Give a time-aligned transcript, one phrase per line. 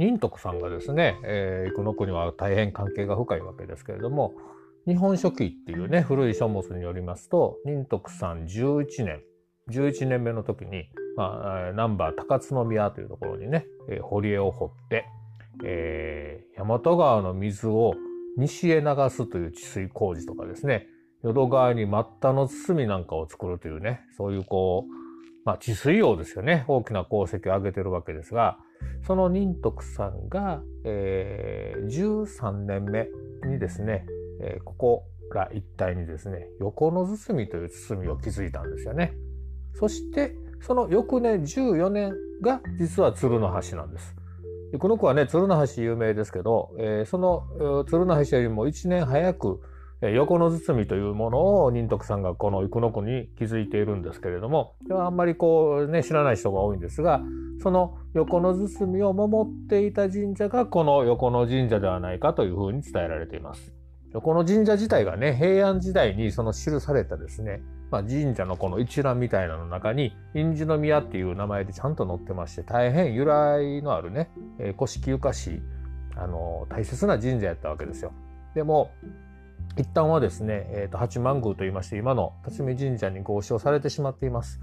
[0.00, 4.32] 仁徳さんがですね、えー、生野国は大変関係が深いわけですけれども
[4.86, 9.20] 日本書紀っていうね古い書物によりますと仁徳さん11年
[9.68, 10.84] 11年目の時に、
[11.18, 15.04] まあ、南波高津宮というところにね、えー、堀江を掘って、
[15.66, 17.92] えー、大和川の水を
[18.38, 20.86] 西へ流すという治水工事とかですね
[21.22, 25.00] 淀川に末端の包みなんかを作るというねそういうこう
[25.42, 26.64] まあ、治水王ですよね。
[26.68, 28.58] 大きな功績を挙げてるわけですが
[29.10, 33.08] その仁徳さんが、えー、13年目
[33.44, 34.06] にですね、
[34.40, 39.12] えー、ここら一帯にですね横の包みという包みを築いたんですよね。
[39.74, 44.14] そしてその翌年14年が実は鶴の橋なんです。
[44.78, 49.60] この子はね鶴の橋有名ですけど、えー、その鶴の橋よりも1年早く
[50.02, 57.20] 横の包みというものを仁徳さんがこの生野区に築いているんですけれどもあんまりこうね知らない人が多いんですが
[57.62, 63.74] その横の包みを守っていた神社がこの横野神社ではないかというふうに伝えられています。
[64.12, 74.28] この神社自体がね平安時代にその記されたですね、まあ、神社のこの一覧みたいなの中に印字の宮っていう名前でちゃんと載ってまして大変由来のあるね
[74.76, 75.62] 古式ゆかし
[76.16, 78.12] あの大切な神社やったわけですよ。
[78.56, 78.90] でも
[79.76, 84.60] 一旦はですね、えー、と八幡宮といいまして今の辰巳神社に合掌されてしまっています。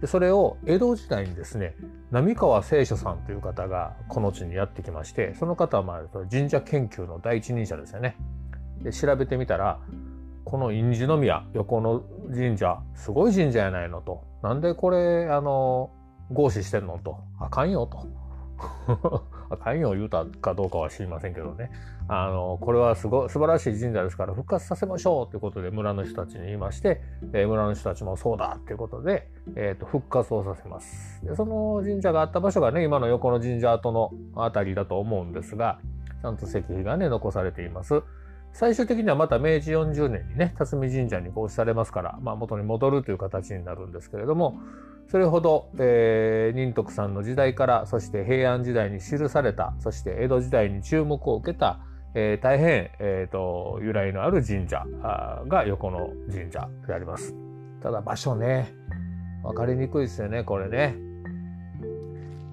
[0.00, 1.76] でそれを江戸時代にですね
[2.10, 8.16] 浪川聖書さんという方がこの地にやってきましてその方はまあ神社研究の第一人者ですよね。
[8.82, 9.78] で調べてみたら
[10.44, 12.02] この印字宮横の
[12.34, 15.90] 神社すごい神社やないのとなんでこれあの
[16.32, 18.08] 合祀してんのとあかんよと
[19.50, 21.70] あかんよ言うたかどうかは知りませんけどね。
[22.08, 27.00] あのこれはすご素晴らしい神社ですから復活させましょうということで村の人たちに言いまして、
[27.32, 31.24] えー、村の人たちもそうだということで、えーと、復活をさせます。
[31.24, 35.78] でその神社があった場所がね今の横の神社跡のあたりだと思うんですが
[36.20, 38.02] ちゃんと石碑がね残されています。
[38.52, 44.58] 最終的にはまた明治40年にね辰巳神社に合祀されますから、まあ、元に戻るという形になるんですけれども
[45.10, 51.80] それほど、えー、仁徳さんの時代からそして平安時代に記されたそして江戸時代に注目を受けた、
[52.14, 54.84] えー、大変、えーと、由来のある神社
[55.48, 57.34] が横の神社であります。
[57.82, 58.74] ただ場所ね
[59.42, 61.09] 分かりにくいですよねこれね。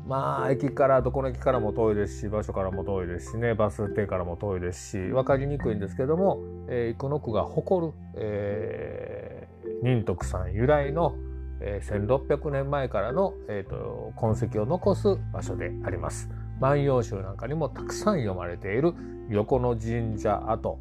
[0.07, 11.15] まあ駅からどこの駅からも遠いですし場所からも遠いですしねバス停からも遠いですし分かりにくいんですけども、えー、生野区が誇る、えー、仁徳さん由来の
[11.59, 16.29] えー、1600年前からの、えーと、痕跡を残す場所であります。
[16.59, 18.93] 万葉集なんかにもたくさん読まれている
[19.29, 20.79] 横の神社跡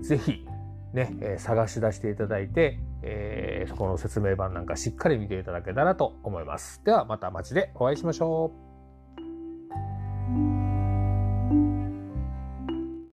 [0.00, 0.46] ぜひ
[0.92, 6.82] ね、えー、探し出していただいて、えー、そこの説明版なんかしっかり見ていただけたらと思います。
[6.84, 8.67] ではまた街でお会いしましょう。